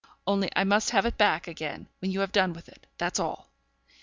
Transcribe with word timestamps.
Only 0.25 0.49
I 0.55 0.63
must 0.63 0.89
have 0.89 1.05
it 1.05 1.15
back 1.15 1.47
again 1.47 1.87
when 1.99 2.09
you 2.09 2.21
have 2.21 2.31
done 2.31 2.53
with 2.53 2.67
it, 2.67 2.87
that's 2.97 3.19
all.' 3.19 3.51